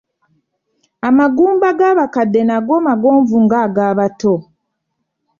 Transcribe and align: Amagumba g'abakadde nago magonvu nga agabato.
Amagumba 1.07 1.67
g'abakadde 1.79 2.41
nago 2.49 2.75
magonvu 2.87 3.35
nga 3.45 3.57
agabato. 3.65 4.33